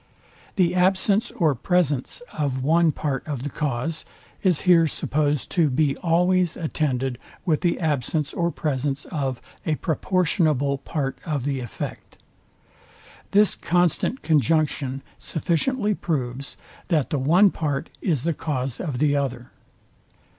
[0.55, 4.03] The absence or presence of one part of the cause
[4.41, 10.79] is here supposed to be always attended with the absence or presence of a proportionable
[10.79, 12.17] part of the effect.
[13.29, 16.57] This constant conjunction sufficiently proves,
[16.87, 19.51] that the one part is the cause of the other.